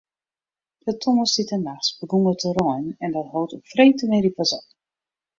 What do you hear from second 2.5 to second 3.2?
reinen en